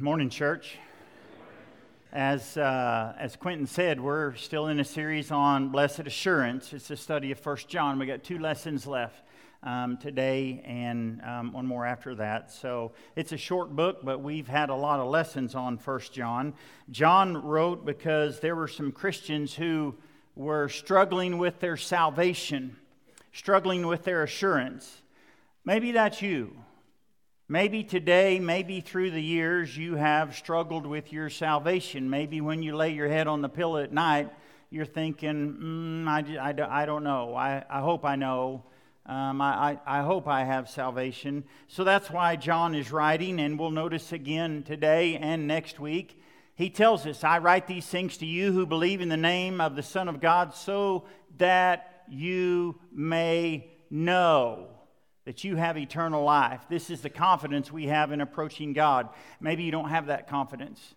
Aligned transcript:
Morning, 0.00 0.30
church. 0.30 0.76
As, 2.12 2.56
uh, 2.56 3.16
as 3.18 3.34
Quentin 3.34 3.66
said, 3.66 4.00
we're 4.00 4.36
still 4.36 4.68
in 4.68 4.78
a 4.78 4.84
series 4.84 5.32
on 5.32 5.70
blessed 5.70 6.00
assurance. 6.00 6.72
It's 6.72 6.88
a 6.92 6.96
study 6.96 7.32
of 7.32 7.40
First 7.40 7.68
John. 7.68 7.98
We 7.98 8.06
got 8.06 8.22
two 8.22 8.38
lessons 8.38 8.86
left 8.86 9.24
um, 9.64 9.96
today 9.96 10.62
and 10.64 11.20
um, 11.22 11.52
one 11.52 11.66
more 11.66 11.84
after 11.84 12.14
that. 12.14 12.52
So 12.52 12.92
it's 13.16 13.32
a 13.32 13.36
short 13.36 13.74
book, 13.74 14.04
but 14.04 14.22
we've 14.22 14.46
had 14.46 14.70
a 14.70 14.74
lot 14.74 15.00
of 15.00 15.08
lessons 15.08 15.56
on 15.56 15.78
First 15.78 16.12
John. 16.12 16.54
John 16.92 17.36
wrote 17.36 17.84
because 17.84 18.38
there 18.38 18.54
were 18.54 18.68
some 18.68 18.92
Christians 18.92 19.52
who 19.52 19.96
were 20.36 20.68
struggling 20.68 21.38
with 21.38 21.58
their 21.58 21.76
salvation, 21.76 22.76
struggling 23.32 23.84
with 23.84 24.04
their 24.04 24.22
assurance. 24.22 25.02
Maybe 25.64 25.90
that's 25.90 26.22
you. 26.22 26.56
Maybe 27.50 27.82
today, 27.82 28.40
maybe 28.40 28.82
through 28.82 29.10
the 29.10 29.22
years, 29.22 29.74
you 29.74 29.94
have 29.94 30.36
struggled 30.36 30.84
with 30.84 31.14
your 31.14 31.30
salvation. 31.30 32.10
Maybe 32.10 32.42
when 32.42 32.62
you 32.62 32.76
lay 32.76 32.90
your 32.90 33.08
head 33.08 33.26
on 33.26 33.40
the 33.40 33.48
pillow 33.48 33.78
at 33.78 33.90
night, 33.90 34.30
you're 34.68 34.84
thinking, 34.84 36.04
mm, 36.04 36.06
I, 36.06 36.50
I, 36.50 36.82
I 36.82 36.84
don't 36.84 37.04
know. 37.04 37.34
I, 37.34 37.64
I 37.70 37.80
hope 37.80 38.04
I 38.04 38.16
know. 38.16 38.64
Um, 39.06 39.40
I, 39.40 39.78
I 39.86 40.02
hope 40.02 40.28
I 40.28 40.44
have 40.44 40.68
salvation. 40.68 41.42
So 41.68 41.84
that's 41.84 42.10
why 42.10 42.36
John 42.36 42.74
is 42.74 42.92
writing, 42.92 43.40
and 43.40 43.58
we'll 43.58 43.70
notice 43.70 44.12
again 44.12 44.62
today 44.62 45.16
and 45.16 45.46
next 45.46 45.80
week. 45.80 46.20
He 46.54 46.68
tells 46.68 47.06
us, 47.06 47.24
I 47.24 47.38
write 47.38 47.66
these 47.66 47.86
things 47.86 48.18
to 48.18 48.26
you 48.26 48.52
who 48.52 48.66
believe 48.66 49.00
in 49.00 49.08
the 49.08 49.16
name 49.16 49.62
of 49.62 49.74
the 49.74 49.82
Son 49.82 50.10
of 50.10 50.20
God 50.20 50.52
so 50.52 51.06
that 51.38 52.04
you 52.10 52.78
may 52.92 53.70
know 53.88 54.68
that 55.28 55.44
you 55.44 55.56
have 55.56 55.76
eternal 55.76 56.24
life. 56.24 56.62
This 56.70 56.88
is 56.88 57.02
the 57.02 57.10
confidence 57.10 57.70
we 57.70 57.88
have 57.88 58.12
in 58.12 58.22
approaching 58.22 58.72
God. 58.72 59.10
Maybe 59.42 59.62
you 59.62 59.70
don't 59.70 59.90
have 59.90 60.06
that 60.06 60.26
confidence. 60.26 60.94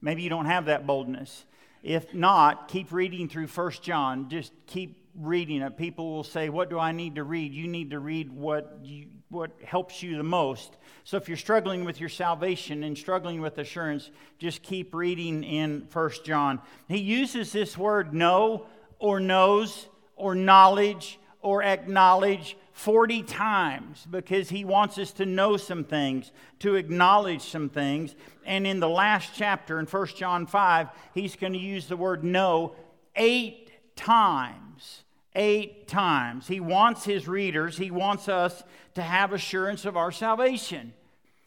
Maybe 0.00 0.22
you 0.22 0.30
don't 0.30 0.46
have 0.46 0.64
that 0.64 0.86
boldness. 0.86 1.44
If 1.82 2.14
not, 2.14 2.68
keep 2.68 2.92
reading 2.92 3.28
through 3.28 3.48
First 3.48 3.82
John. 3.82 4.30
Just 4.30 4.54
keep 4.66 5.06
reading 5.14 5.60
it. 5.60 5.76
People 5.76 6.14
will 6.14 6.24
say, 6.24 6.48
What 6.48 6.70
do 6.70 6.78
I 6.78 6.92
need 6.92 7.16
to 7.16 7.24
read? 7.24 7.52
You 7.52 7.68
need 7.68 7.90
to 7.90 7.98
read 7.98 8.32
what, 8.32 8.78
you, 8.82 9.08
what 9.28 9.50
helps 9.62 10.02
you 10.02 10.16
the 10.16 10.22
most. 10.22 10.78
So 11.04 11.18
if 11.18 11.28
you're 11.28 11.36
struggling 11.36 11.84
with 11.84 12.00
your 12.00 12.08
salvation 12.08 12.84
and 12.84 12.96
struggling 12.96 13.42
with 13.42 13.58
assurance, 13.58 14.10
just 14.38 14.62
keep 14.62 14.94
reading 14.94 15.44
in 15.44 15.88
First 15.90 16.24
John. 16.24 16.62
He 16.88 17.00
uses 17.00 17.52
this 17.52 17.76
word 17.76 18.14
know 18.14 18.64
or 18.98 19.20
knows 19.20 19.88
or 20.16 20.34
knowledge 20.34 21.18
or 21.42 21.62
acknowledge 21.62 22.56
40 22.74 23.22
times 23.22 24.04
because 24.10 24.50
he 24.50 24.64
wants 24.64 24.98
us 24.98 25.12
to 25.12 25.24
know 25.24 25.56
some 25.56 25.84
things, 25.84 26.32
to 26.58 26.74
acknowledge 26.74 27.42
some 27.42 27.68
things. 27.68 28.16
And 28.44 28.66
in 28.66 28.80
the 28.80 28.88
last 28.88 29.30
chapter, 29.34 29.78
in 29.78 29.86
1 29.86 30.06
John 30.08 30.46
5, 30.46 30.88
he's 31.14 31.36
going 31.36 31.52
to 31.52 31.58
use 31.58 31.86
the 31.86 31.96
word 31.96 32.24
know 32.24 32.74
eight 33.14 33.70
times. 33.94 35.04
Eight 35.36 35.86
times. 35.86 36.48
He 36.48 36.58
wants 36.58 37.04
his 37.04 37.28
readers, 37.28 37.78
he 37.78 37.92
wants 37.92 38.28
us 38.28 38.64
to 38.94 39.02
have 39.02 39.32
assurance 39.32 39.84
of 39.84 39.96
our 39.96 40.10
salvation. 40.10 40.92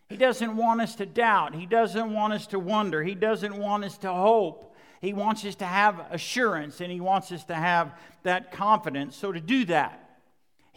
He 0.07 0.15
doesn't 0.15 0.55
want 0.55 0.79
us 0.79 0.95
to 0.95 1.05
doubt. 1.05 1.53
He 1.53 1.65
doesn't 1.65 2.13
want 2.13 2.31
us 2.31 2.47
to 2.47 2.59
wonder. 2.59 3.03
He 3.03 3.15
doesn't 3.15 3.57
want 3.57 3.83
us 3.83 3.97
to 3.99 4.13
hope. 4.13 4.75
He 5.01 5.11
wants 5.11 5.43
us 5.43 5.55
to 5.55 5.65
have 5.65 6.05
assurance 6.09 6.79
and 6.79 6.89
he 6.89 7.01
wants 7.01 7.33
us 7.33 7.43
to 7.45 7.55
have 7.55 7.93
that 8.23 8.53
confidence. 8.53 9.17
So, 9.17 9.33
to 9.33 9.41
do 9.41 9.65
that, 9.65 10.06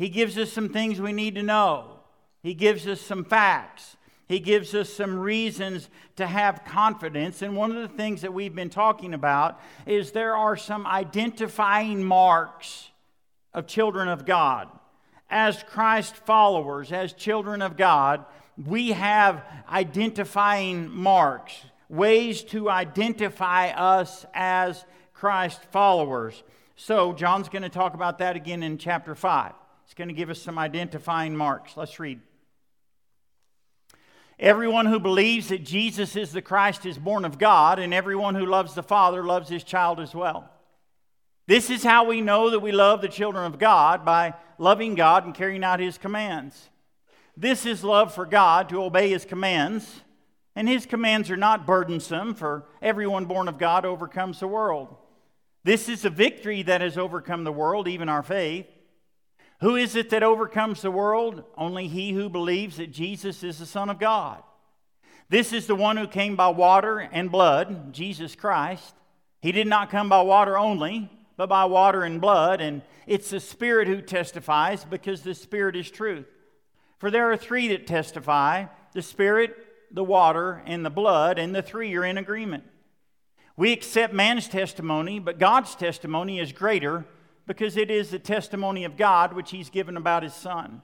he 0.01 0.09
gives 0.09 0.39
us 0.39 0.51
some 0.51 0.71
things 0.71 0.99
we 0.99 1.13
need 1.13 1.35
to 1.35 1.43
know. 1.43 1.99
He 2.43 2.55
gives 2.55 2.87
us 2.87 3.03
some 3.03 3.23
facts. 3.23 3.99
He 4.29 4.41
gives 4.41 4.75
us 4.75 4.91
some 4.91 5.19
reasons 5.19 5.91
to 6.17 6.27
have 6.27 6.65
confidence. 6.65 7.43
And 7.43 7.55
one 7.55 7.71
of 7.77 7.83
the 7.83 7.95
things 7.99 8.23
that 8.23 8.33
we've 8.33 8.55
been 8.55 8.71
talking 8.71 9.13
about 9.13 9.61
is 9.85 10.13
there 10.13 10.35
are 10.35 10.57
some 10.57 10.87
identifying 10.87 12.03
marks 12.03 12.89
of 13.53 13.67
children 13.67 14.09
of 14.09 14.25
God. 14.25 14.71
As 15.29 15.63
Christ 15.65 16.17
followers, 16.17 16.93
as 16.93 17.13
children 17.13 17.61
of 17.61 17.77
God, 17.77 18.25
we 18.57 18.93
have 18.93 19.45
identifying 19.69 20.91
marks, 20.91 21.53
ways 21.91 22.43
to 22.45 22.71
identify 22.71 23.69
us 23.73 24.25
as 24.33 24.83
Christ 25.13 25.61
followers. 25.73 26.43
So, 26.75 27.13
John's 27.13 27.51
going 27.51 27.65
to 27.65 27.69
talk 27.69 27.93
about 27.93 28.17
that 28.21 28.35
again 28.35 28.63
in 28.63 28.79
chapter 28.79 29.15
5. 29.15 29.53
It's 29.91 29.95
going 29.97 30.07
to 30.07 30.15
give 30.15 30.31
us 30.31 30.41
some 30.41 30.57
identifying 30.57 31.37
marks. 31.37 31.77
Let's 31.77 31.99
read. 31.99 32.21
Everyone 34.39 34.87
who 34.87 35.01
believes 35.01 35.49
that 35.49 35.65
Jesus 35.65 36.15
is 36.15 36.31
the 36.31 36.41
Christ 36.41 36.87
is 36.87 36.97
born 36.97 37.25
of 37.25 37.39
God, 37.39 37.81
and 37.81 37.93
everyone 37.93 38.37
who 38.37 38.47
loves 38.47 38.75
the 38.75 38.85
Father 38.85 39.25
loves 39.25 39.49
his 39.49 39.65
child 39.65 39.99
as 39.99 40.15
well. 40.15 40.49
This 41.49 41.71
is 41.71 41.83
how 41.83 42.05
we 42.05 42.21
know 42.21 42.51
that 42.51 42.61
we 42.61 42.71
love 42.71 43.01
the 43.01 43.09
children 43.09 43.45
of 43.45 43.59
God 43.59 44.05
by 44.05 44.35
loving 44.59 44.95
God 44.95 45.25
and 45.25 45.35
carrying 45.35 45.65
out 45.65 45.81
his 45.81 45.99
commands. 45.99 46.71
This 47.37 47.67
is 47.67 47.83
love 47.83 48.15
for 48.15 48.27
God 48.27 48.69
to 48.69 48.85
obey 48.85 49.11
his 49.11 49.25
commands, 49.25 50.03
and 50.55 50.69
his 50.69 50.87
commands 50.87 51.33
are 51.33 51.37
not 51.37 51.67
burdensome, 51.67 52.37
for 52.37 52.65
everyone 52.81 53.25
born 53.25 53.49
of 53.49 53.59
God 53.59 53.85
overcomes 53.85 54.39
the 54.39 54.47
world. 54.47 54.95
This 55.65 55.89
is 55.89 56.05
a 56.05 56.11
victory 56.11 56.63
that 56.63 56.81
has 56.81 56.97
overcome 56.97 57.43
the 57.43 57.51
world, 57.51 57.89
even 57.89 58.09
our 58.09 58.23
faith. 58.23 58.69
Who 59.61 59.77
is 59.77 59.95
it 59.95 60.11
that 60.11 60.23
overcomes 60.23 60.83
the 60.83 60.91
world? 60.91 61.45
Only 61.57 61.87
he 61.87 62.13
who 62.13 62.31
believes 62.31 62.79
that 62.79 62.93
Jesus 62.93 63.43
is 63.43 63.59
the 63.59 63.67
Son 63.67 63.91
of 63.91 63.99
God. 63.99 64.43
This 65.29 65.53
is 65.53 65.67
the 65.67 65.75
one 65.75 65.97
who 65.97 66.09
came 66.09 66.35
by 66.35 66.49
water 66.49 66.99
and 66.99 67.31
blood, 67.31 67.93
Jesus 67.93 68.35
Christ. 68.35 68.95
He 69.41 69.53
did 69.53 69.67
not 69.67 69.91
come 69.91 70.09
by 70.09 70.23
water 70.23 70.59
only, 70.59 71.11
but 71.37 71.49
by 71.49 71.67
water 71.67 72.03
and 72.05 72.21
blood, 72.21 72.61
and 72.61 72.83
it's 73.07 73.31
the 73.31 73.41
Spirit 73.41 73.87
who 73.87 74.01
testifies 74.01 74.85
because 74.85 75.23
the 75.23 75.35
Spirit 75.35 75.77
is 75.77 75.91
truth. 75.91 76.27
For 76.99 77.11
there 77.11 77.31
are 77.31 77.37
three 77.37 77.69
that 77.69 77.87
testify 77.87 78.67
the 78.93 79.03
Spirit, 79.03 79.55
the 79.91 80.05
water, 80.05 80.63
and 80.67 80.85
the 80.85 80.91
blood, 80.91 81.39
and 81.39 81.55
the 81.55 81.63
three 81.63 81.95
are 81.97 82.05
in 82.05 82.19
agreement. 82.19 82.65
We 83.57 83.73
accept 83.73 84.15
man's 84.15 84.49
testimony, 84.49 85.19
but 85.19 85.39
God's 85.39 85.75
testimony 85.75 86.41
is 86.41 86.53
greater 86.53 87.05
because 87.51 87.77
it 87.77 87.91
is 87.91 88.11
the 88.11 88.19
testimony 88.21 88.85
of 88.85 88.97
God 88.97 89.33
which 89.33 89.51
he's 89.51 89.71
given 89.71 89.97
about 89.97 90.23
his 90.23 90.35
Son. 90.35 90.83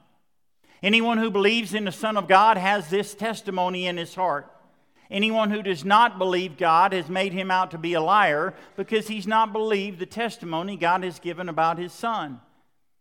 Anyone 0.83 1.17
who 1.17 1.31
believes 1.31 1.73
in 1.73 1.85
the 1.85 1.93
Son 1.93 2.17
of 2.17 2.27
God 2.27 2.57
has 2.57 2.89
this 2.89 3.15
testimony 3.15 3.87
in 3.87 3.95
his 3.95 4.15
heart. 4.15 4.51
Anyone 5.09 5.49
who 5.49 5.63
does 5.63 5.85
not 5.85 6.17
believe 6.17 6.57
God 6.57 6.91
has 6.91 7.07
made 7.07 7.31
him 7.31 7.51
out 7.51 7.71
to 7.71 7.77
be 7.77 7.93
a 7.93 8.01
liar 8.01 8.53
because 8.75 9.07
he's 9.07 9.25
not 9.25 9.53
believed 9.53 9.97
the 9.97 10.05
testimony 10.05 10.75
God 10.75 11.05
has 11.05 11.19
given 11.19 11.47
about 11.47 11.77
his 11.77 11.93
Son. 11.93 12.41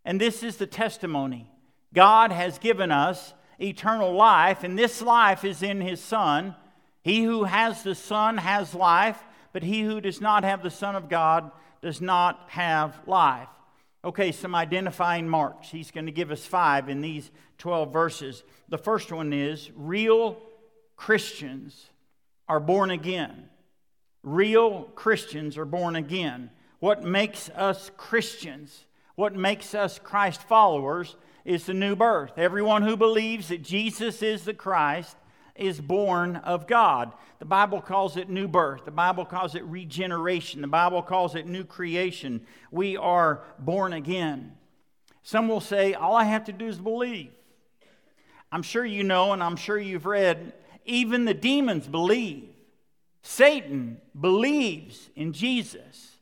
And 0.05 0.21
this 0.21 0.45
is 0.45 0.59
the 0.59 0.69
testimony 0.69 1.51
God 1.93 2.31
has 2.31 2.61
given 2.61 2.93
us 2.93 3.35
eternal 3.59 4.13
life, 4.13 4.63
and 4.63 4.79
this 4.79 5.03
life 5.03 5.45
is 5.45 5.61
in 5.65 5.81
his 5.81 6.01
Son. 6.01 6.55
He 7.03 7.25
who 7.25 7.43
has 7.43 7.83
the 7.83 7.97
Son 7.97 8.39
has 8.39 8.77
life, 8.77 9.19
but 9.53 9.65
he 9.65 9.83
who 9.83 10.01
does 10.01 10.21
not 10.21 10.45
have 10.45 10.63
the 10.63 10.71
Son 10.71 10.95
of 10.95 11.09
God 11.09 11.51
does 11.83 12.01
not 12.01 12.45
have 12.51 12.97
life. 13.09 13.49
Okay, 14.07 14.31
some 14.31 14.55
identifying 14.55 15.29
marks. 15.29 15.69
He's 15.69 15.91
going 15.91 16.07
to 16.07 16.13
give 16.13 16.31
us 16.31 16.47
five 16.47 16.89
in 16.89 17.01
these 17.01 17.29
12 17.59 17.93
verses. 17.93 18.45
The 18.69 18.79
first 18.79 19.11
one 19.11 19.33
is 19.33 19.69
real 19.75 20.41
Christians 20.95 21.91
are 22.49 22.61
born 22.61 22.93
again. 22.93 23.49
Real 24.23 24.85
Christians 24.95 25.59
are 25.59 25.65
born 25.65 25.97
again. 25.97 26.51
What 26.79 27.03
makes 27.03 27.49
us 27.51 27.91
Christians, 27.97 28.85
what 29.17 29.35
makes 29.35 29.75
us 29.75 29.99
Christ 29.99 30.41
followers, 30.41 31.17
is 31.45 31.67
the 31.67 31.75
new 31.75 31.97
birth. 31.97 32.39
Everyone 32.39 32.83
who 32.83 32.97
believes 32.97 33.49
that 33.49 33.65
Jesus 33.65 34.23
is 34.23 34.45
the 34.45 34.55
Christ 34.55 35.17
is 35.59 35.81
born 35.81 36.37
of 36.37 36.67
God. 36.67 37.13
The 37.39 37.45
Bible 37.45 37.81
calls 37.81 38.17
it 38.17 38.29
new 38.29 38.49
birth. 38.49 38.85
The 38.85 38.91
Bible 38.91 39.25
calls 39.25 39.55
it 39.55 39.65
regeneration. 39.65 40.61
The 40.61 40.67
Bible 40.69 41.03
calls 41.03 41.35
it 41.35 41.47
new 41.47 41.65
creation. 41.65 42.47
We 42.71 42.97
are 42.97 43.43
born 43.59 43.93
again. 43.93 44.57
Some 45.23 45.49
will 45.49 45.61
say, 45.61 45.95
All 45.95 46.15
I 46.15 46.25
have 46.25 46.45
to 46.45 46.53
do 46.53 46.67
is 46.67 46.79
believe. 46.79 47.33
I'm 48.53 48.63
sure 48.63 48.85
you 48.85 49.03
know, 49.03 49.33
and 49.33 49.43
I'm 49.43 49.57
sure 49.57 49.79
you've 49.79 50.07
read, 50.07 50.53
even 50.85 51.25
the 51.25 51.35
demons 51.35 51.89
believe. 51.89 52.49
Satan 53.23 54.01
believes 54.19 55.11
in 55.17 55.33
Jesus. 55.33 56.17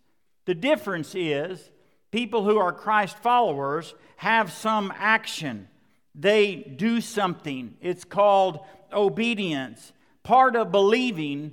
The 0.46 0.54
difference 0.54 1.14
is 1.14 1.70
people 2.10 2.44
who 2.44 2.58
are 2.58 2.72
Christ 2.72 3.18
followers 3.18 3.94
have 4.16 4.50
some 4.50 4.92
action. 4.96 5.68
They 6.14 6.56
do 6.56 7.00
something. 7.00 7.76
It's 7.80 8.04
called 8.04 8.60
obedience. 8.94 9.92
Part 10.22 10.56
of 10.56 10.72
believing 10.72 11.52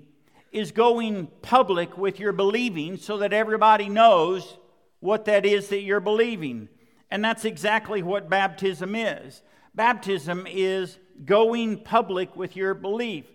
is 0.51 0.71
going 0.71 1.27
public 1.41 1.97
with 1.97 2.19
your 2.19 2.33
believing 2.33 2.97
so 2.97 3.17
that 3.17 3.33
everybody 3.33 3.89
knows 3.89 4.57
what 4.99 5.25
that 5.25 5.45
is 5.45 5.69
that 5.69 5.81
you're 5.81 5.99
believing. 5.99 6.69
And 7.09 7.23
that's 7.23 7.45
exactly 7.45 8.03
what 8.03 8.29
baptism 8.29 8.95
is. 8.95 9.41
Baptism 9.75 10.47
is 10.47 10.97
going 11.25 11.83
public 11.83 12.35
with 12.35 12.55
your 12.55 12.73
belief. 12.73 13.25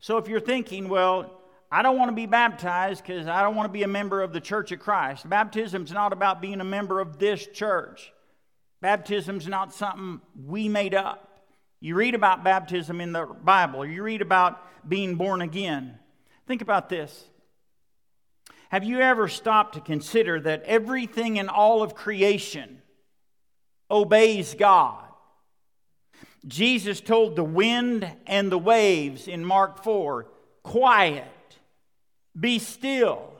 So 0.00 0.18
if 0.18 0.28
you're 0.28 0.40
thinking, 0.40 0.88
well, 0.88 1.32
I 1.70 1.82
don't 1.82 1.98
want 1.98 2.10
to 2.10 2.14
be 2.14 2.26
baptized 2.26 3.02
because 3.02 3.26
I 3.26 3.42
don't 3.42 3.56
want 3.56 3.68
to 3.68 3.72
be 3.72 3.82
a 3.82 3.88
member 3.88 4.22
of 4.22 4.32
the 4.32 4.40
Church 4.40 4.70
of 4.72 4.78
Christ. 4.78 5.28
Baptism's 5.28 5.90
not 5.90 6.12
about 6.12 6.40
being 6.40 6.60
a 6.60 6.64
member 6.64 7.00
of 7.00 7.18
this 7.18 7.46
church. 7.46 8.12
Baptism's 8.80 9.48
not 9.48 9.72
something 9.72 10.20
we 10.46 10.68
made 10.68 10.94
up. 10.94 11.25
You 11.86 11.94
read 11.94 12.16
about 12.16 12.42
baptism 12.42 13.00
in 13.00 13.12
the 13.12 13.26
Bible, 13.26 13.86
you 13.86 14.02
read 14.02 14.20
about 14.20 14.60
being 14.88 15.14
born 15.14 15.40
again. 15.40 15.96
Think 16.44 16.60
about 16.60 16.88
this. 16.88 17.28
Have 18.70 18.82
you 18.82 18.98
ever 18.98 19.28
stopped 19.28 19.74
to 19.74 19.80
consider 19.80 20.40
that 20.40 20.64
everything 20.64 21.36
in 21.36 21.48
all 21.48 21.84
of 21.84 21.94
creation 21.94 22.82
obeys 23.88 24.54
God? 24.54 25.04
Jesus 26.44 27.00
told 27.00 27.36
the 27.36 27.44
wind 27.44 28.10
and 28.26 28.50
the 28.50 28.58
waves 28.58 29.28
in 29.28 29.44
Mark 29.44 29.84
4 29.84 30.26
quiet 30.64 31.24
be 32.34 32.58
still. 32.58 33.32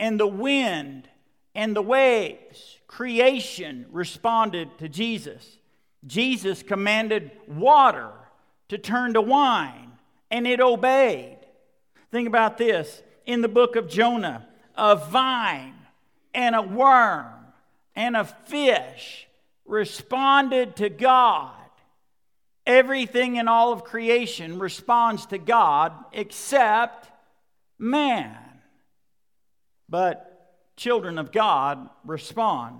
And 0.00 0.18
the 0.18 0.26
wind 0.26 1.08
and 1.54 1.76
the 1.76 1.82
waves, 1.82 2.80
creation 2.88 3.86
responded 3.92 4.76
to 4.78 4.88
Jesus. 4.88 5.58
Jesus 6.06 6.62
commanded 6.62 7.30
water 7.46 8.10
to 8.68 8.78
turn 8.78 9.14
to 9.14 9.20
wine, 9.20 9.92
and 10.30 10.46
it 10.46 10.60
obeyed. 10.60 11.38
Think 12.10 12.28
about 12.28 12.58
this 12.58 13.02
in 13.26 13.42
the 13.42 13.48
book 13.48 13.76
of 13.76 13.88
Jonah 13.88 14.46
a 14.76 14.94
vine 14.94 15.74
and 16.32 16.54
a 16.54 16.62
worm 16.62 17.46
and 17.96 18.16
a 18.16 18.24
fish 18.24 19.26
responded 19.66 20.76
to 20.76 20.88
God. 20.88 21.52
Everything 22.64 23.36
in 23.36 23.48
all 23.48 23.72
of 23.72 23.82
creation 23.82 24.58
responds 24.58 25.26
to 25.26 25.38
God 25.38 25.92
except 26.12 27.10
man. 27.78 28.36
But 29.88 30.28
children 30.76 31.18
of 31.18 31.32
God 31.32 31.88
respond. 32.04 32.78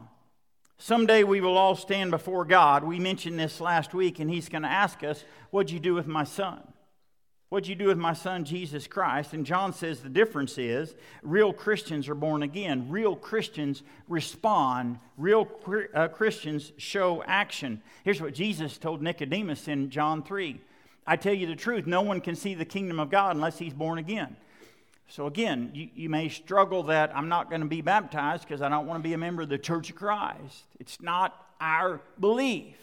Someday 0.78 1.24
we 1.24 1.40
will 1.40 1.58
all 1.58 1.74
stand 1.74 2.12
before 2.12 2.44
God. 2.44 2.84
We 2.84 3.00
mentioned 3.00 3.38
this 3.38 3.60
last 3.60 3.94
week, 3.94 4.20
and 4.20 4.30
He's 4.30 4.48
going 4.48 4.62
to 4.62 4.68
ask 4.68 5.02
us, 5.02 5.24
What'd 5.50 5.72
you 5.72 5.80
do 5.80 5.94
with 5.94 6.06
my 6.06 6.24
son? 6.24 6.62
What'd 7.48 7.66
you 7.66 7.74
do 7.74 7.86
with 7.86 7.96
my 7.96 8.12
son 8.12 8.44
Jesus 8.44 8.86
Christ? 8.86 9.32
And 9.32 9.46
John 9.46 9.72
says 9.72 10.00
the 10.00 10.10
difference 10.10 10.58
is 10.58 10.94
real 11.22 11.52
Christians 11.52 12.06
are 12.08 12.14
born 12.14 12.42
again. 12.42 12.90
Real 12.90 13.16
Christians 13.16 13.82
respond. 14.06 14.98
Real 15.16 15.48
uh, 15.94 16.08
Christians 16.08 16.72
show 16.76 17.22
action. 17.26 17.82
Here's 18.04 18.20
what 18.20 18.34
Jesus 18.34 18.76
told 18.76 19.00
Nicodemus 19.00 19.66
in 19.66 19.90
John 19.90 20.22
3 20.22 20.60
I 21.06 21.16
tell 21.16 21.32
you 21.32 21.46
the 21.46 21.56
truth, 21.56 21.86
no 21.86 22.02
one 22.02 22.20
can 22.20 22.36
see 22.36 22.54
the 22.54 22.66
kingdom 22.66 23.00
of 23.00 23.08
God 23.08 23.34
unless 23.34 23.58
he's 23.58 23.72
born 23.72 23.98
again. 23.98 24.36
So, 25.10 25.26
again, 25.26 25.70
you, 25.72 25.88
you 25.94 26.08
may 26.10 26.28
struggle 26.28 26.82
that 26.84 27.16
I'm 27.16 27.28
not 27.28 27.48
going 27.48 27.62
to 27.62 27.66
be 27.66 27.80
baptized 27.80 28.44
because 28.44 28.60
I 28.60 28.68
don't 28.68 28.86
want 28.86 29.02
to 29.02 29.08
be 29.08 29.14
a 29.14 29.18
member 29.18 29.42
of 29.42 29.48
the 29.48 29.58
Church 29.58 29.88
of 29.88 29.96
Christ. 29.96 30.64
It's 30.78 31.00
not 31.00 31.46
our 31.60 32.02
belief. 32.20 32.76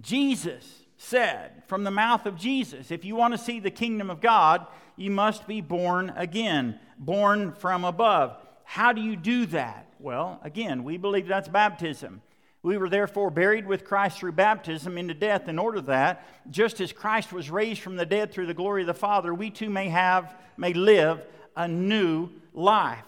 Jesus 0.00 0.82
said 0.96 1.62
from 1.66 1.84
the 1.84 1.90
mouth 1.90 2.26
of 2.26 2.36
Jesus 2.36 2.90
if 2.90 3.04
you 3.04 3.16
want 3.16 3.32
to 3.34 3.38
see 3.38 3.58
the 3.58 3.70
kingdom 3.70 4.08
of 4.08 4.20
God, 4.20 4.66
you 4.96 5.10
must 5.10 5.48
be 5.48 5.60
born 5.60 6.12
again, 6.16 6.78
born 6.98 7.52
from 7.52 7.84
above. 7.84 8.36
How 8.64 8.92
do 8.92 9.00
you 9.00 9.16
do 9.16 9.46
that? 9.46 9.86
Well, 9.98 10.38
again, 10.44 10.84
we 10.84 10.96
believe 10.96 11.26
that's 11.26 11.48
baptism. 11.48 12.22
We 12.62 12.76
were 12.76 12.88
therefore 12.88 13.30
buried 13.30 13.66
with 13.66 13.84
Christ 13.84 14.18
through 14.18 14.32
baptism 14.32 14.98
into 14.98 15.14
death, 15.14 15.48
in 15.48 15.58
order 15.58 15.80
that, 15.82 16.26
just 16.50 16.80
as 16.80 16.92
Christ 16.92 17.32
was 17.32 17.50
raised 17.50 17.80
from 17.80 17.96
the 17.96 18.04
dead 18.04 18.32
through 18.32 18.46
the 18.46 18.54
glory 18.54 18.82
of 18.82 18.88
the 18.88 18.94
Father, 18.94 19.32
we 19.32 19.50
too 19.50 19.70
may 19.70 19.88
have, 19.88 20.36
may 20.56 20.72
live 20.72 21.24
a 21.58 21.68
new 21.68 22.30
life. 22.54 23.04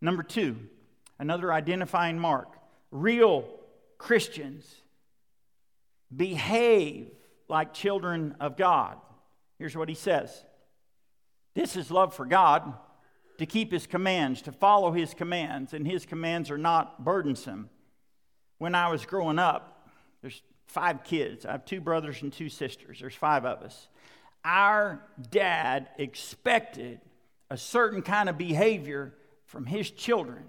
Number 0.00 0.22
two, 0.22 0.56
another 1.18 1.52
identifying 1.52 2.18
mark 2.18 2.48
real 2.92 3.44
Christians 3.98 4.64
behave 6.16 7.08
like 7.48 7.74
children 7.74 8.36
of 8.40 8.56
God. 8.56 8.96
Here's 9.58 9.76
what 9.76 9.88
he 9.88 9.94
says 9.94 10.44
This 11.54 11.76
is 11.76 11.90
love 11.90 12.14
for 12.14 12.24
God, 12.24 12.72
to 13.38 13.44
keep 13.44 13.72
his 13.72 13.86
commands, 13.86 14.40
to 14.42 14.52
follow 14.52 14.92
his 14.92 15.12
commands, 15.12 15.74
and 15.74 15.86
his 15.86 16.06
commands 16.06 16.50
are 16.50 16.58
not 16.58 17.04
burdensome. 17.04 17.68
When 18.58 18.74
I 18.74 18.88
was 18.88 19.04
growing 19.04 19.38
up, 19.38 19.88
there's 20.22 20.42
five 20.66 21.02
kids. 21.02 21.44
I 21.44 21.52
have 21.52 21.64
two 21.64 21.80
brothers 21.80 22.22
and 22.22 22.32
two 22.32 22.50
sisters. 22.50 23.00
There's 23.00 23.14
five 23.14 23.44
of 23.44 23.62
us. 23.62 23.88
Our 24.44 25.02
dad 25.30 25.88
expected 25.98 27.00
a 27.50 27.56
certain 27.56 28.00
kind 28.00 28.28
of 28.28 28.38
behavior 28.38 29.12
from 29.44 29.66
his 29.66 29.90
children. 29.90 30.44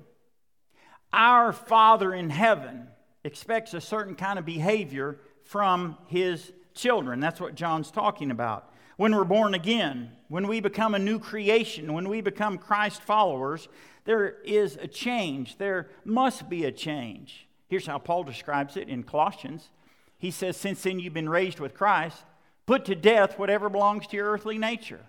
Our 1.12 1.52
Father 1.52 2.14
in 2.14 2.30
heaven 2.30 2.88
expects 3.24 3.74
a 3.74 3.82
certain 3.82 4.16
kind 4.16 4.38
of 4.38 4.46
behavior 4.46 5.20
from 5.44 5.98
his 6.08 6.54
children. 6.74 7.20
That's 7.20 7.42
what 7.42 7.56
John's 7.56 7.92
talking 7.92 8.32
about. 8.32 8.72
When 8.98 9.16
we're 9.16 9.24
born 9.24 9.56
again, 9.56 10.12
when 10.28 10.48
we 10.48 10.60
become 10.60 10.94
a 10.94 11.00
new 11.00 11.18
creation, 11.18 11.94
when 11.94 12.08
we 12.08 12.22
become 12.22 12.58
Christ 12.58 13.02
followers, 13.02 13.68
there 14.06 14.36
is 14.44 14.78
a 14.80 14.88
change. 14.88 15.58
There 15.58 15.90
must 16.06 16.50
be 16.50 16.66
a 16.66 16.72
change. 16.72 17.48
Here's 17.68 17.88
how 17.88 17.98
Paul 17.98 18.24
describes 18.24 18.78
it 18.78 18.90
in 18.90 19.04
Colossians. 19.04 19.70
He 20.18 20.30
says, 20.30 20.56
Since 20.56 20.84
then 20.84 21.00
you've 21.00 21.14
been 21.14 21.30
raised 21.30 21.60
with 21.60 21.74
Christ, 21.74 22.24
put 22.68 22.86
to 22.86 22.96
death 22.96 23.40
whatever 23.40 23.70
belongs 23.70 24.06
to 24.08 24.18
your 24.18 24.32
earthly 24.32 24.60
nature 24.60 25.02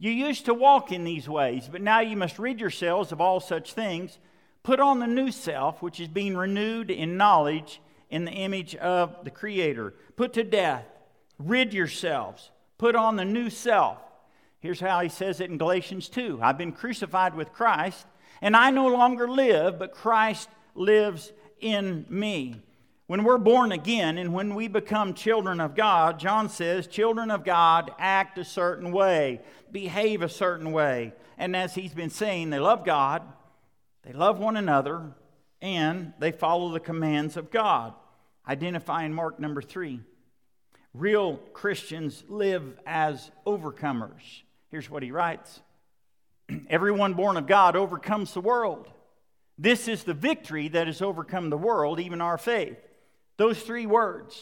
you 0.00 0.10
used 0.10 0.46
to 0.46 0.54
walk 0.54 0.92
in 0.92 1.04
these 1.04 1.28
ways, 1.28 1.68
but 1.70 1.82
now 1.82 2.00
you 2.00 2.16
must 2.16 2.38
rid 2.38 2.58
yourselves 2.58 3.12
of 3.12 3.20
all 3.20 3.38
such 3.38 3.74
things. 3.74 4.18
Put 4.62 4.80
on 4.80 4.98
the 4.98 5.06
new 5.06 5.30
self, 5.30 5.82
which 5.82 6.00
is 6.00 6.08
being 6.08 6.34
renewed 6.34 6.90
in 6.90 7.18
knowledge 7.18 7.82
in 8.08 8.24
the 8.24 8.32
image 8.32 8.74
of 8.76 9.14
the 9.24 9.30
Creator. 9.30 9.92
Put 10.16 10.32
to 10.32 10.42
death, 10.42 10.86
rid 11.38 11.74
yourselves, 11.74 12.50
put 12.78 12.96
on 12.96 13.16
the 13.16 13.26
new 13.26 13.50
self. 13.50 13.98
Here's 14.60 14.80
how 14.80 15.00
he 15.00 15.10
says 15.10 15.38
it 15.38 15.50
in 15.50 15.58
Galatians 15.58 16.08
2 16.08 16.40
I've 16.42 16.58
been 16.58 16.72
crucified 16.72 17.34
with 17.34 17.52
Christ, 17.52 18.06
and 18.40 18.56
I 18.56 18.70
no 18.70 18.86
longer 18.86 19.28
live, 19.28 19.78
but 19.78 19.92
Christ 19.92 20.48
lives 20.74 21.30
in 21.60 22.06
me. 22.08 22.62
When 23.10 23.24
we're 23.24 23.38
born 23.38 23.72
again 23.72 24.18
and 24.18 24.32
when 24.32 24.54
we 24.54 24.68
become 24.68 25.14
children 25.14 25.60
of 25.60 25.74
God, 25.74 26.20
John 26.20 26.48
says, 26.48 26.86
children 26.86 27.32
of 27.32 27.44
God 27.44 27.90
act 27.98 28.38
a 28.38 28.44
certain 28.44 28.92
way, 28.92 29.40
behave 29.72 30.22
a 30.22 30.28
certain 30.28 30.70
way. 30.70 31.12
And 31.36 31.56
as 31.56 31.74
he's 31.74 31.92
been 31.92 32.10
saying, 32.10 32.50
they 32.50 32.60
love 32.60 32.84
God, 32.84 33.24
they 34.04 34.12
love 34.12 34.38
one 34.38 34.56
another, 34.56 35.10
and 35.60 36.12
they 36.20 36.30
follow 36.30 36.70
the 36.70 36.78
commands 36.78 37.36
of 37.36 37.50
God. 37.50 37.94
Identifying 38.46 39.12
mark 39.12 39.40
number 39.40 39.60
three 39.60 40.02
real 40.94 41.38
Christians 41.52 42.22
live 42.28 42.78
as 42.86 43.32
overcomers. 43.44 44.42
Here's 44.70 44.88
what 44.88 45.02
he 45.02 45.10
writes 45.10 45.62
Everyone 46.70 47.14
born 47.14 47.36
of 47.36 47.48
God 47.48 47.74
overcomes 47.74 48.34
the 48.34 48.40
world. 48.40 48.88
This 49.58 49.88
is 49.88 50.04
the 50.04 50.14
victory 50.14 50.68
that 50.68 50.86
has 50.86 51.02
overcome 51.02 51.50
the 51.50 51.58
world, 51.58 51.98
even 51.98 52.20
our 52.20 52.38
faith. 52.38 52.78
Those 53.40 53.58
three 53.62 53.86
words 53.86 54.38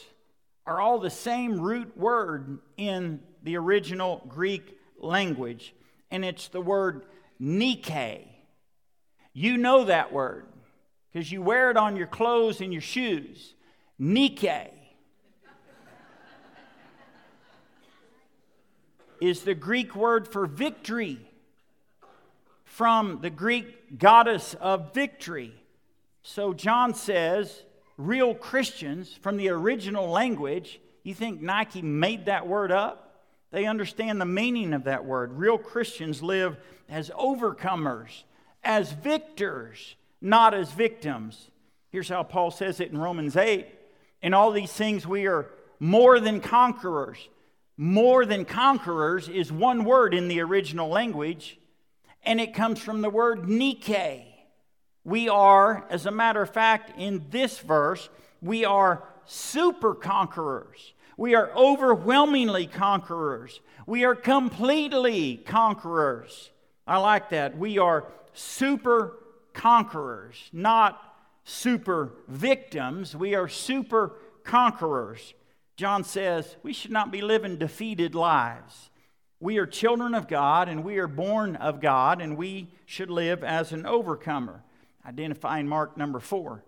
are 0.67 0.81
all 0.81 0.99
the 0.99 1.09
same 1.09 1.61
root 1.61 1.97
word 1.97 2.59
in 2.77 3.21
the 3.45 3.57
original 3.57 4.25
Greek 4.27 4.77
language, 4.99 5.73
and 6.11 6.25
it's 6.25 6.49
the 6.49 6.61
word 6.61 7.05
Nike. 7.39 8.27
You 9.33 9.57
know 9.57 9.85
that 9.85 10.13
word 10.13 10.47
because 11.13 11.31
you 11.31 11.43
wear 11.43 11.71
it 11.71 11.77
on 11.77 11.95
your 11.95 12.09
clothes 12.09 12.61
and 12.61 12.73
your 12.73 12.83
shoes. 12.83 13.55
Nike 14.01 14.73
is 19.21 19.43
the 19.43 19.55
Greek 19.55 19.95
word 19.95 20.27
for 20.27 20.45
victory 20.45 21.21
from 22.65 23.21
the 23.23 23.31
Greek 23.31 23.97
goddess 23.97 24.55
of 24.55 24.93
victory. 24.93 25.55
So 26.25 26.53
John 26.53 26.95
says, 26.95 27.63
real 27.99 28.35
Christians 28.35 29.13
from 29.21 29.37
the 29.37 29.51
original 29.51 30.09
language, 30.09 30.81
you 31.03 31.15
think 31.15 31.43
Nike 31.43 31.83
made 31.83 32.27
that 32.27 32.47
word 32.47 32.73
up? 32.73 33.05
They 33.51 33.67
understand 33.67 34.21
the 34.21 34.27
meaning 34.27 34.73
of 34.73 34.85
that 34.85 35.05
word. 35.05 35.33
Real 35.33 35.59
Christians 35.59 36.23
live 36.23 36.57
as 36.89 37.11
overcomers, 37.11 38.23
as 38.63 38.93
victors, 38.93 39.97
not 40.21 40.55
as 40.55 40.71
victims. 40.73 41.51
Here's 41.91 42.09
how 42.09 42.23
Paul 42.23 42.51
says 42.51 42.81
it 42.81 42.91
in 42.91 42.99
Romans 42.99 43.37
8 43.37 43.67
In 44.23 44.35
all 44.35 44.53
these 44.53 44.73
things, 44.73 45.07
we 45.07 45.27
are 45.27 45.51
more 45.81 46.21
than 46.21 46.41
conquerors. 46.41 47.29
More 47.77 48.27
than 48.27 48.45
conquerors 48.45 49.29
is 49.29 49.53
one 49.53 49.85
word 49.85 50.13
in 50.13 50.29
the 50.29 50.41
original 50.41 50.89
language, 50.89 51.59
and 52.25 52.41
it 52.41 52.53
comes 52.53 52.81
from 52.81 53.01
the 53.03 53.11
word 53.11 53.49
Nike. 53.49 54.28
We 55.05 55.29
are, 55.29 55.87
as 55.91 56.07
a 56.07 56.11
matter 56.11 56.43
of 56.43 56.51
fact, 56.51 56.99
in 56.99 57.27
this 57.31 57.59
verse, 57.59 58.09
we 58.43 58.65
are 58.65 59.03
super 59.25 59.95
conquerors. 59.95 60.93
We 61.17 61.35
are 61.35 61.51
overwhelmingly 61.57 62.67
conquerors. 62.67 63.61
We 63.87 64.05
are 64.05 64.15
completely 64.15 65.39
conquerors. 65.39 66.51
I 66.87 66.99
like 66.99 67.31
that. 67.31 67.59
We 67.59 67.79
are 67.79 68.05
super 68.33 69.19
conquerors, 69.53 70.37
not 70.53 71.03
super 71.45 72.13
victims. 72.29 73.17
We 73.17 73.35
are 73.35 73.49
super 73.49 74.13
conquerors. 74.45 75.35
John 75.77 76.05
says 76.05 76.57
we 76.63 76.73
should 76.73 76.91
not 76.91 77.11
be 77.11 77.21
living 77.21 77.57
defeated 77.57 78.15
lives. 78.15 78.91
We 79.41 79.59
are 79.59 79.67
children 79.67 80.15
of 80.15 80.29
God 80.29 80.69
and 80.69 80.85
we 80.85 80.99
are 80.99 81.07
born 81.07 81.57
of 81.57 81.81
God 81.81 82.21
and 82.21 82.37
we 82.37 82.69
should 82.87 83.11
live 83.11 83.45
as 83.45 83.73
an 83.73 83.87
overcomer. 83.87 84.63
Identifying 85.09 85.67
mark 85.67 85.97
number 85.97 86.21
four 86.21 86.63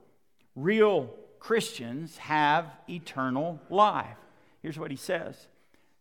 real 0.56 1.14
Christians 1.38 2.16
have 2.18 2.66
eternal 2.88 3.60
life. 3.68 4.16
Here's 4.62 4.78
what 4.78 4.90
he 4.90 4.96
says. 4.96 5.46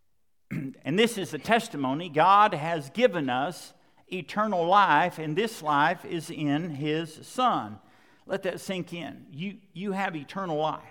and 0.52 0.98
this 0.98 1.18
is 1.18 1.34
a 1.34 1.38
testimony 1.38 2.08
God 2.08 2.54
has 2.54 2.90
given 2.92 3.30
us 3.30 3.74
eternal 4.08 4.66
life, 4.66 5.20
and 5.20 5.36
this 5.36 5.62
life 5.62 6.06
is 6.06 6.30
in 6.30 6.70
his 6.70 7.20
Son. 7.28 7.78
Let 8.26 8.44
that 8.44 8.62
sink 8.62 8.94
in. 8.94 9.26
You, 9.32 9.58
you 9.74 9.92
have 9.92 10.16
eternal 10.16 10.58
life. 10.58 10.82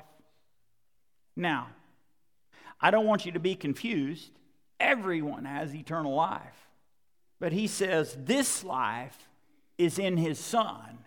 Now, 1.34 1.68
I 2.80 2.90
don't 2.90 3.06
want 3.06 3.24
you 3.24 3.32
to 3.32 3.40
be 3.40 3.54
confused. 3.54 4.30
Everyone 4.78 5.46
has 5.46 5.74
eternal 5.74 6.14
life. 6.14 6.68
But 7.40 7.52
he 7.52 7.66
says 7.66 8.16
this 8.18 8.64
life 8.64 9.28
is 9.78 9.98
in 9.98 10.16
his 10.16 10.38
Son. 10.38 10.98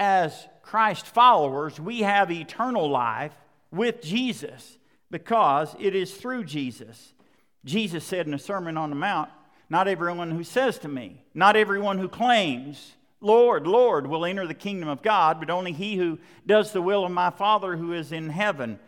As 0.00 0.48
Christ 0.62 1.04
followers, 1.04 1.78
we 1.78 2.00
have 2.00 2.30
eternal 2.30 2.88
life 2.88 3.34
with 3.70 4.00
Jesus 4.00 4.78
because 5.10 5.76
it 5.78 5.94
is 5.94 6.14
through 6.14 6.44
Jesus. 6.44 7.12
Jesus 7.66 8.02
said 8.02 8.24
in 8.24 8.32
the 8.32 8.38
Sermon 8.38 8.78
on 8.78 8.88
the 8.88 8.96
Mount, 8.96 9.28
Not 9.68 9.88
everyone 9.88 10.30
who 10.30 10.42
says 10.42 10.78
to 10.78 10.88
me, 10.88 11.22
not 11.34 11.54
everyone 11.54 11.98
who 11.98 12.08
claims, 12.08 12.96
Lord, 13.20 13.66
Lord, 13.66 14.06
will 14.06 14.24
enter 14.24 14.46
the 14.46 14.54
kingdom 14.54 14.88
of 14.88 15.02
God, 15.02 15.38
but 15.38 15.50
only 15.50 15.72
he 15.72 15.98
who 15.98 16.18
does 16.46 16.72
the 16.72 16.80
will 16.80 17.04
of 17.04 17.12
my 17.12 17.28
Father 17.28 17.76
who 17.76 17.92
is 17.92 18.10
in 18.10 18.30
heaven. 18.30 18.78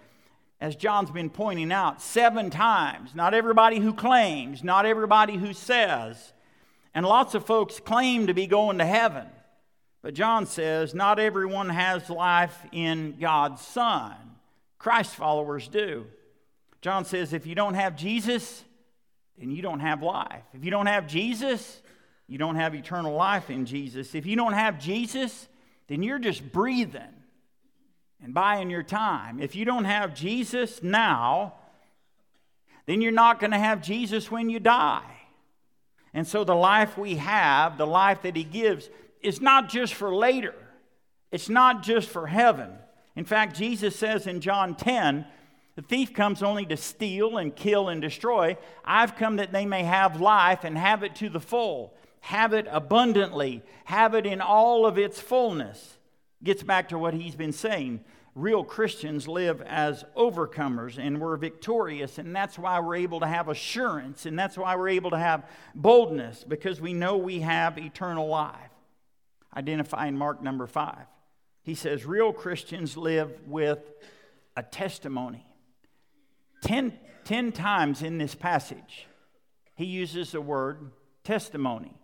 As 0.62 0.76
John's 0.76 1.11
been 1.11 1.28
pointing 1.28 1.73
out 1.73 2.00
seven 2.00 2.49
times, 2.49 3.14
not 3.14 3.35
everybody 3.35 3.81
who 3.81 3.92
claims, 3.92 4.64
not 4.64 4.87
everybody 4.87 5.37
who 5.37 5.52
says. 5.52 6.33
And 6.95 7.04
lots 7.04 7.35
of 7.35 7.45
folks 7.45 7.81
claim 7.81 8.28
to 8.28 8.33
be 8.33 8.47
going 8.47 8.78
to 8.78 8.87
heaven. 8.87 9.26
But 10.02 10.14
John 10.14 10.47
says, 10.47 10.94
not 10.94 11.21
everyone 11.21 11.68
has 11.68 12.11
life 12.11 12.59
in 12.73 13.16
God's 13.21 13.62
Son. 13.62 14.14
Christ 14.78 15.14
followers 15.14 15.68
do. 15.68 16.06
John 16.80 17.04
says, 17.04 17.32
if 17.32 17.47
you 17.47 17.54
don't 17.54 17.75
have 17.75 17.97
Jesus, 17.97 18.64
then 19.38 19.52
you 19.52 19.62
don't 19.62 19.80
have 19.80 20.02
life. 20.02 20.42
If 20.52 20.64
you 20.64 20.73
don't 20.73 20.87
have 20.87 21.06
Jesus, 21.06 21.80
you 22.26 22.37
don't 22.37 22.56
have 22.56 22.75
eternal 22.75 23.14
life 23.14 23.49
in 23.49 23.64
Jesus. 23.64 24.16
If 24.16 24.26
you 24.26 24.35
don't 24.35 24.54
have 24.54 24.80
Jesus, 24.80 25.49
then 25.87 26.02
you're 26.02 26.18
just 26.18 26.52
breathing 26.52 27.02
and 28.21 28.35
buying 28.35 28.71
your 28.71 28.82
time. 28.82 29.38
If 29.40 29.54
you 29.54 29.64
don't 29.64 29.85
have 29.85 30.14
Jesus 30.14 30.82
now, 30.82 31.54
then 32.87 33.00
you're 33.00 33.12
not 33.12 33.38
going 33.38 33.52
to 33.52 33.59
have 33.59 33.82
Jesus 33.82 34.30
when 34.30 34.50
you 34.50 34.59
die. 34.59 35.18
And 36.12 36.26
so 36.26 36.42
the 36.42 36.54
life 36.54 36.99
we 36.99 37.16
have, 37.16 37.78
the 37.78 37.87
life 37.87 38.23
that 38.23 38.35
He 38.35 38.44
gives, 38.44 38.90
is 39.22 39.40
not 39.40 39.68
just 39.68 39.94
for 39.94 40.14
later, 40.14 40.54
it's 41.30 41.48
not 41.48 41.82
just 41.82 42.08
for 42.08 42.26
heaven. 42.26 42.70
In 43.16 43.24
fact, 43.24 43.56
Jesus 43.56 43.94
says 43.96 44.26
in 44.26 44.40
John 44.40 44.74
10, 44.74 45.26
the 45.74 45.82
thief 45.82 46.12
comes 46.12 46.42
only 46.42 46.66
to 46.66 46.76
steal 46.76 47.38
and 47.38 47.54
kill 47.54 47.88
and 47.88 48.02
destroy. 48.02 48.56
I've 48.84 49.16
come 49.16 49.36
that 49.36 49.52
they 49.52 49.64
may 49.64 49.84
have 49.84 50.20
life 50.20 50.64
and 50.64 50.76
have 50.76 51.02
it 51.02 51.14
to 51.16 51.30
the 51.30 51.40
full, 51.40 51.94
have 52.20 52.52
it 52.52 52.66
abundantly, 52.70 53.62
have 53.84 54.14
it 54.14 54.26
in 54.26 54.40
all 54.40 54.84
of 54.84 54.98
its 54.98 55.20
fullness. 55.20 55.98
Gets 56.44 56.62
back 56.62 56.90
to 56.90 56.98
what 56.98 57.14
he's 57.14 57.36
been 57.36 57.52
saying. 57.52 58.04
Real 58.34 58.64
Christians 58.64 59.28
live 59.28 59.60
as 59.62 60.04
overcomers 60.16 60.98
and 60.98 61.20
we're 61.20 61.36
victorious, 61.36 62.18
and 62.18 62.34
that's 62.34 62.58
why 62.58 62.80
we're 62.80 62.96
able 62.96 63.20
to 63.20 63.26
have 63.26 63.48
assurance, 63.48 64.26
and 64.26 64.38
that's 64.38 64.56
why 64.56 64.74
we're 64.76 64.88
able 64.88 65.10
to 65.10 65.18
have 65.18 65.48
boldness 65.74 66.44
because 66.46 66.80
we 66.80 66.92
know 66.92 67.16
we 67.16 67.40
have 67.40 67.78
eternal 67.78 68.28
life. 68.28 68.71
Identifying 69.56 70.16
Mark 70.16 70.42
number 70.42 70.66
five. 70.66 71.06
He 71.62 71.75
says, 71.75 72.04
Real 72.04 72.32
Christians 72.32 72.97
live 72.97 73.30
with 73.47 73.78
a 74.56 74.62
testimony. 74.62 75.47
Ten, 76.62 76.92
ten 77.25 77.52
times 77.52 78.02
in 78.02 78.18
this 78.18 78.35
passage, 78.35 79.06
he 79.75 79.85
uses 79.85 80.32
the 80.32 80.40
word 80.40 80.90
testimony, 81.25 81.94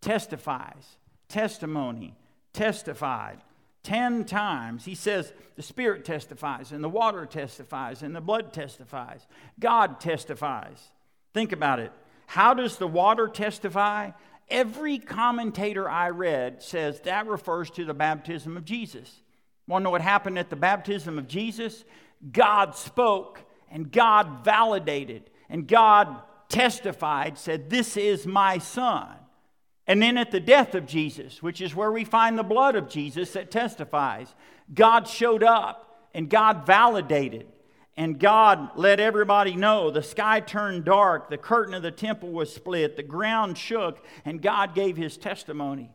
testifies, 0.00 0.96
testimony, 1.28 2.16
testified. 2.52 3.38
Ten 3.82 4.24
times 4.24 4.84
he 4.84 4.94
says 4.94 5.32
the 5.56 5.62
Spirit 5.62 6.04
testifies, 6.04 6.72
and 6.72 6.82
the 6.82 6.88
water 6.88 7.26
testifies, 7.26 8.02
and 8.02 8.14
the 8.14 8.20
blood 8.20 8.52
testifies. 8.52 9.26
God 9.58 10.00
testifies. 10.00 10.90
Think 11.32 11.52
about 11.52 11.80
it. 11.80 11.92
How 12.26 12.54
does 12.54 12.76
the 12.76 12.86
water 12.86 13.28
testify? 13.28 14.10
Every 14.50 14.98
commentator 14.98 15.88
I 15.88 16.10
read 16.10 16.62
says 16.62 17.00
that 17.00 17.26
refers 17.26 17.70
to 17.72 17.84
the 17.84 17.94
baptism 17.94 18.56
of 18.56 18.64
Jesus. 18.64 19.20
Want 19.66 19.82
to 19.82 19.84
know 19.84 19.90
what 19.90 20.00
happened 20.00 20.38
at 20.38 20.48
the 20.48 20.56
baptism 20.56 21.18
of 21.18 21.28
Jesus? 21.28 21.84
God 22.32 22.74
spoke 22.74 23.40
and 23.70 23.92
God 23.92 24.44
validated 24.44 25.30
and 25.50 25.66
God 25.66 26.22
testified, 26.48 27.38
said, 27.38 27.68
This 27.68 27.96
is 27.96 28.26
my 28.26 28.58
son. 28.58 29.08
And 29.86 30.02
then 30.02 30.18
at 30.18 30.30
the 30.30 30.40
death 30.40 30.74
of 30.74 30.86
Jesus, 30.86 31.42
which 31.42 31.60
is 31.60 31.74
where 31.74 31.92
we 31.92 32.04
find 32.04 32.38
the 32.38 32.42
blood 32.42 32.76
of 32.76 32.88
Jesus 32.88 33.32
that 33.32 33.50
testifies, 33.50 34.34
God 34.74 35.08
showed 35.08 35.42
up 35.42 36.08
and 36.14 36.28
God 36.28 36.66
validated 36.66 37.46
and 37.98 38.20
God 38.20 38.70
let 38.76 39.00
everybody 39.00 39.56
know 39.56 39.90
the 39.90 40.04
sky 40.04 40.38
turned 40.38 40.84
dark, 40.84 41.30
the 41.30 41.36
curtain 41.36 41.74
of 41.74 41.82
the 41.82 41.90
temple 41.90 42.30
was 42.30 42.54
split, 42.54 42.94
the 42.94 43.02
ground 43.02 43.58
shook, 43.58 43.98
and 44.24 44.40
God 44.40 44.72
gave 44.72 44.96
his 44.96 45.16
testimony. 45.16 45.90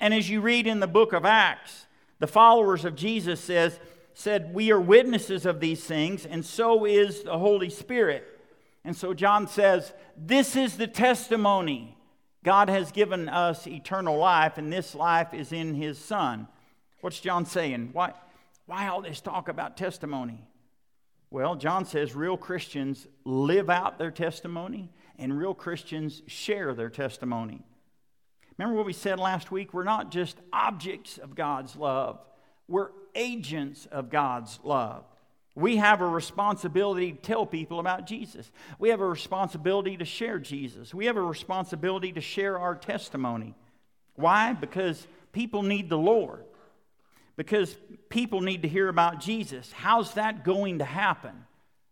And 0.00 0.12
as 0.12 0.28
you 0.28 0.40
read 0.40 0.66
in 0.66 0.80
the 0.80 0.88
book 0.88 1.12
of 1.12 1.24
Acts, 1.24 1.86
the 2.18 2.26
followers 2.26 2.84
of 2.84 2.96
Jesus 2.96 3.38
says, 3.38 3.78
said, 4.14 4.52
We 4.52 4.72
are 4.72 4.80
witnesses 4.80 5.46
of 5.46 5.60
these 5.60 5.84
things, 5.84 6.26
and 6.26 6.44
so 6.44 6.84
is 6.84 7.22
the 7.22 7.38
Holy 7.38 7.70
Spirit. 7.70 8.26
And 8.82 8.96
so 8.96 9.14
John 9.14 9.46
says, 9.46 9.92
This 10.16 10.56
is 10.56 10.76
the 10.76 10.88
testimony. 10.88 11.96
God 12.42 12.68
has 12.68 12.90
given 12.90 13.28
us 13.28 13.68
eternal 13.68 14.18
life, 14.18 14.58
and 14.58 14.72
this 14.72 14.92
life 14.92 15.32
is 15.32 15.52
in 15.52 15.74
his 15.74 15.98
Son. 16.00 16.48
What's 17.00 17.20
John 17.20 17.46
saying? 17.46 17.90
Why, 17.92 18.12
why 18.66 18.88
all 18.88 19.02
this 19.02 19.20
talk 19.20 19.48
about 19.48 19.76
testimony? 19.76 20.42
Well, 21.30 21.56
John 21.56 21.84
says 21.84 22.14
real 22.14 22.36
Christians 22.36 23.06
live 23.24 23.68
out 23.68 23.98
their 23.98 24.10
testimony 24.10 24.90
and 25.18 25.36
real 25.36 25.54
Christians 25.54 26.22
share 26.26 26.74
their 26.74 26.90
testimony. 26.90 27.62
Remember 28.56 28.76
what 28.76 28.86
we 28.86 28.92
said 28.92 29.18
last 29.18 29.50
week? 29.50 29.74
We're 29.74 29.84
not 29.84 30.10
just 30.10 30.36
objects 30.52 31.18
of 31.18 31.34
God's 31.34 31.76
love, 31.76 32.20
we're 32.68 32.90
agents 33.14 33.86
of 33.86 34.10
God's 34.10 34.58
love. 34.62 35.04
We 35.56 35.76
have 35.76 36.00
a 36.00 36.06
responsibility 36.08 37.12
to 37.12 37.18
tell 37.18 37.46
people 37.46 37.78
about 37.78 38.08
Jesus. 38.08 38.50
We 38.80 38.88
have 38.88 39.00
a 39.00 39.06
responsibility 39.06 39.96
to 39.96 40.04
share 40.04 40.40
Jesus. 40.40 40.92
We 40.92 41.06
have 41.06 41.16
a 41.16 41.22
responsibility 41.22 42.10
to 42.12 42.20
share 42.20 42.58
our 42.58 42.74
testimony. 42.74 43.54
Why? 44.16 44.52
Because 44.52 45.06
people 45.30 45.62
need 45.62 45.88
the 45.88 45.98
Lord 45.98 46.44
because 47.36 47.76
people 48.08 48.40
need 48.40 48.62
to 48.62 48.68
hear 48.68 48.88
about 48.88 49.20
Jesus. 49.20 49.72
How's 49.72 50.14
that 50.14 50.44
going 50.44 50.78
to 50.78 50.84
happen? 50.84 51.44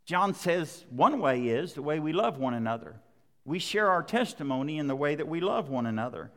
John 0.04 0.34
says 0.34 0.84
one 0.90 1.20
way 1.20 1.48
is 1.48 1.74
the 1.74 1.82
way 1.82 2.00
we 2.00 2.12
love 2.12 2.38
one 2.38 2.54
another. 2.54 2.96
We 3.44 3.58
share 3.58 3.88
our 3.88 4.02
testimony 4.02 4.78
in 4.78 4.86
the 4.86 4.96
way 4.96 5.14
that 5.14 5.28
we 5.28 5.40
love 5.40 5.68
one 5.68 5.86
another. 5.86 6.30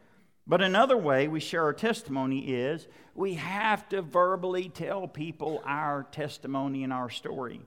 But 0.48 0.62
another 0.62 0.98
way 0.98 1.28
we 1.28 1.40
share 1.40 1.64
our 1.64 1.74
testimony 1.74 2.54
is 2.54 2.88
we 3.16 3.36
have 3.36 3.90
to 3.90 4.02
verbally 4.02 4.70
tell 4.70 5.08
people 5.08 5.62
our 5.66 6.04
testimony 6.12 6.84
and 6.84 6.94
our 6.94 7.10
story. 7.10 7.62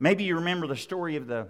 Maybe 0.00 0.24
you 0.24 0.36
remember 0.36 0.66
the 0.66 0.76
story 0.76 1.16
of 1.16 1.26
the 1.26 1.48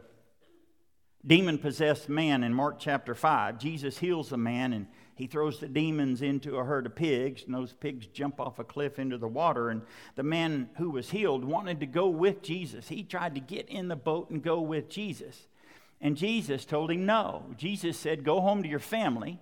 demon 1.26 1.59
possessed 1.59 2.09
man 2.09 2.45
in 2.45 2.54
Mark 2.54 2.76
chapter 2.78 3.14
5. 3.14 3.59
Jesus 3.59 3.99
heals 3.99 4.33
a 4.33 4.37
man 4.37 4.73
and 4.73 4.87
he 5.16 5.26
throws 5.26 5.59
the 5.59 5.68
demons 5.68 6.21
into 6.21 6.56
a 6.56 6.64
herd 6.64 6.85
of 6.85 6.95
pigs, 6.95 7.42
and 7.45 7.54
those 7.54 7.73
pigs 7.73 8.06
jump 8.06 8.38
off 8.38 8.59
a 8.59 8.64
cliff 8.64 8.99
into 8.99 9.16
the 9.16 9.26
water. 9.26 9.71
And 9.71 9.80
the 10.14 10.23
man 10.23 10.68
who 10.76 10.90
was 10.90 11.11
healed 11.11 11.42
wanted 11.42 11.80
to 11.80 11.87
go 11.87 12.06
with 12.09 12.42
Jesus. 12.42 12.88
He 12.88 13.02
tried 13.02 13.35
to 13.35 13.40
get 13.40 13.66
in 13.71 13.88
the 13.88 13.97
boat 13.97 14.28
and 14.28 14.42
go 14.42 14.61
with 14.61 14.90
Jesus. 14.90 15.49
And 16.02 16.18
Jesus 16.18 16.66
told 16.66 16.90
him 16.90 17.06
no. 17.06 17.47
Jesus 17.56 17.99
said, 17.99 18.25
Go 18.25 18.42
home 18.42 18.62
to 18.62 18.68
your 18.68 18.78
family 18.78 19.40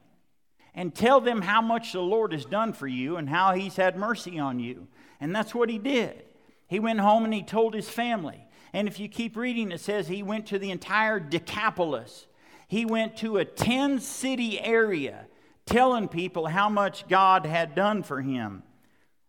and 0.76 0.94
tell 0.94 1.20
them 1.20 1.42
how 1.42 1.60
much 1.60 1.92
the 1.92 2.00
Lord 2.00 2.32
has 2.32 2.44
done 2.44 2.72
for 2.72 2.86
you 2.86 3.16
and 3.16 3.28
how 3.28 3.52
he's 3.52 3.74
had 3.74 3.96
mercy 3.96 4.38
on 4.38 4.60
you. 4.60 4.86
And 5.20 5.34
that's 5.34 5.56
what 5.56 5.68
he 5.68 5.78
did. 5.78 6.22
He 6.68 6.78
went 6.78 7.00
home 7.00 7.24
and 7.24 7.34
he 7.34 7.42
told 7.42 7.74
his 7.74 7.88
family. 7.88 8.46
And 8.74 8.88
if 8.88 8.98
you 8.98 9.08
keep 9.08 9.36
reading, 9.36 9.70
it 9.70 9.78
says 9.80 10.08
he 10.08 10.24
went 10.24 10.46
to 10.46 10.58
the 10.58 10.72
entire 10.72 11.20
Decapolis. 11.20 12.26
He 12.66 12.84
went 12.84 13.16
to 13.18 13.36
a 13.36 13.44
10 13.44 14.00
city 14.00 14.60
area 14.60 15.26
telling 15.64 16.08
people 16.08 16.48
how 16.48 16.68
much 16.68 17.06
God 17.06 17.46
had 17.46 17.76
done 17.76 18.02
for 18.02 18.20
him. 18.20 18.64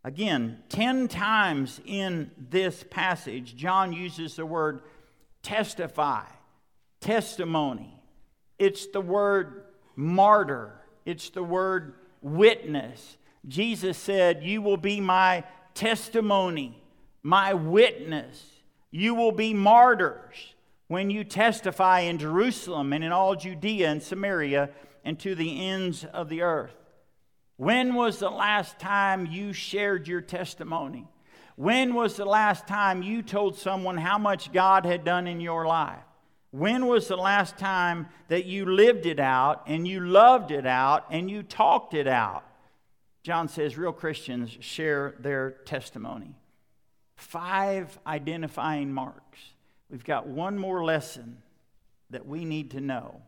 Again, 0.03 0.63
10 0.69 1.07
times 1.09 1.79
in 1.85 2.31
this 2.37 2.83
passage, 2.89 3.55
John 3.55 3.93
uses 3.93 4.35
the 4.35 4.47
word 4.47 4.81
testify, 5.43 6.23
testimony. 6.99 8.01
It's 8.57 8.87
the 8.87 9.01
word 9.01 9.65
martyr, 9.95 10.73
it's 11.05 11.29
the 11.29 11.43
word 11.43 11.93
witness. 12.23 13.17
Jesus 13.47 13.95
said, 13.95 14.43
You 14.43 14.63
will 14.63 14.77
be 14.77 14.99
my 15.01 15.43
testimony, 15.75 16.81
my 17.21 17.53
witness. 17.53 18.54
You 18.97 19.13
will 19.13 19.33
be 19.33 19.53
martyrs 19.53 20.53
when 20.87 21.09
you 21.09 21.25
testify 21.25 21.99
in 21.99 22.17
Jerusalem 22.17 22.93
and 22.93 23.03
in 23.03 23.11
all 23.11 23.35
Judea 23.35 23.89
and 23.89 24.01
Samaria 24.01 24.69
and 25.03 25.19
to 25.19 25.35
the 25.35 25.67
ends 25.67 26.05
of 26.05 26.29
the 26.29 26.43
earth. 26.43 26.77
When 27.57 27.95
was 27.95 28.19
the 28.19 28.29
last 28.29 28.79
time 28.79 29.25
you 29.25 29.51
shared 29.51 30.07
your 30.07 30.21
testimony? 30.21 31.09
When 31.57 31.93
was 31.93 32.15
the 32.15 32.23
last 32.23 32.69
time 32.69 33.03
you 33.03 33.21
told 33.21 33.57
someone 33.57 33.97
how 33.97 34.17
much 34.17 34.53
God 34.53 34.85
had 34.85 35.03
done 35.03 35.27
in 35.27 35.41
your 35.41 35.67
life? 35.67 36.05
When 36.51 36.87
was 36.87 37.09
the 37.09 37.17
last 37.17 37.57
time 37.57 38.07
that 38.29 38.45
you 38.45 38.65
lived 38.65 39.05
it 39.05 39.19
out 39.19 39.63
and 39.67 39.85
you 39.85 39.99
loved 39.99 40.51
it 40.51 40.65
out 40.65 41.03
and 41.11 41.29
you 41.29 41.43
talked 41.43 41.93
it 41.95 42.07
out? 42.07 42.45
John 43.23 43.49
says 43.49 43.77
real 43.77 43.91
Christians 43.91 44.57
share 44.61 45.15
their 45.19 45.51
testimony. 45.65 46.33
Five 47.15 47.97
identifying 48.05 48.93
marks. 48.93 49.39
We've 49.89 50.03
got 50.03 50.27
one 50.27 50.57
more 50.57 50.83
lesson 50.83 51.37
that 52.09 52.25
we 52.25 52.45
need 52.45 52.71
to 52.71 52.81
know. 52.81 53.21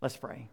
Let's 0.00 0.16
pray. 0.16 0.48